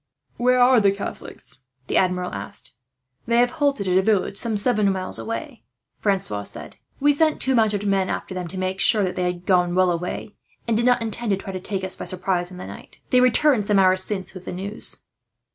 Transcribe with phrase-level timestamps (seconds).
[0.37, 2.71] "Where are the Catholics?" the Admiral asked.
[3.27, 5.61] "They have halted at a village, some seven miles away,"
[5.99, 6.77] Francois said.
[6.99, 9.91] "We sent two mounted men after them, to make sure that they had gone well
[9.91, 10.33] away,
[10.67, 12.99] and did not intend to try to take us by surprise in the night.
[13.11, 14.97] They returned some hours since with the news."